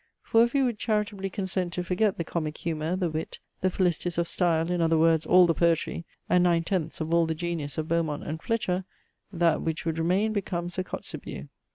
[0.23, 4.17] For if we would charitably consent to forget the comic humour, the wit, the felicities
[4.17, 7.77] of style, in other words, all the poetry, and nine tenths of all the genius
[7.77, 8.83] of Beaumont and Fletcher,
[9.31, 11.49] that which would remain becomes a Kotzebue.